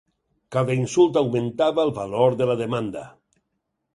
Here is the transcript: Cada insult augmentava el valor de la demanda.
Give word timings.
Cada 0.53 0.77
insult 0.83 1.19
augmentava 1.21 1.85
el 1.87 1.93
valor 1.99 2.37
de 2.39 2.47
la 2.53 2.57
demanda. 2.65 3.07